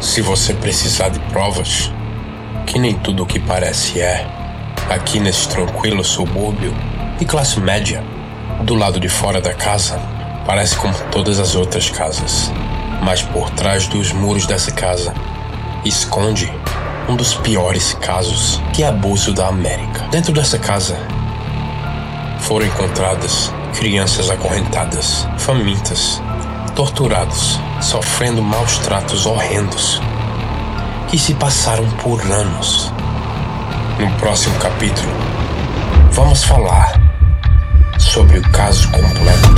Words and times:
Se 0.00 0.20
você 0.20 0.54
precisar 0.54 1.08
de 1.08 1.18
provas, 1.30 1.92
que 2.66 2.78
nem 2.78 2.94
tudo 2.94 3.24
o 3.24 3.26
que 3.26 3.40
parece 3.40 4.00
é, 4.00 4.24
aqui 4.88 5.18
nesse 5.18 5.48
tranquilo 5.48 6.04
subúrbio 6.04 6.72
e 7.20 7.24
classe 7.24 7.58
média, 7.58 8.02
do 8.62 8.74
lado 8.74 9.00
de 9.00 9.08
fora 9.08 9.40
da 9.40 9.52
casa, 9.52 10.00
parece 10.46 10.76
como 10.76 10.94
todas 11.10 11.40
as 11.40 11.56
outras 11.56 11.90
casas. 11.90 12.52
Mas 13.02 13.22
por 13.22 13.50
trás 13.50 13.88
dos 13.88 14.12
muros 14.12 14.46
dessa 14.46 14.70
casa, 14.70 15.12
esconde 15.84 16.52
um 17.08 17.16
dos 17.16 17.34
piores 17.34 17.94
casos 17.94 18.60
de 18.72 18.84
abuso 18.84 19.32
da 19.32 19.48
América. 19.48 20.06
Dentro 20.12 20.32
dessa 20.32 20.58
casa 20.58 20.96
foram 22.40 22.66
encontradas 22.66 23.52
crianças 23.76 24.30
acorrentadas, 24.30 25.26
famintas, 25.38 26.22
torturados, 26.70 27.60
sofrendo 27.80 28.42
maus 28.42 28.78
tratos 28.78 29.26
horrendos 29.26 30.00
que 31.10 31.18
se 31.18 31.34
passaram 31.34 31.88
por 32.02 32.20
anos. 32.20 32.92
No 33.98 34.10
próximo 34.18 34.58
capítulo, 34.58 35.10
vamos 36.14 36.44
falar 36.44 37.00
sobre 37.98 38.38
o 38.38 38.50
caso 38.50 38.88
completo. 38.90 39.57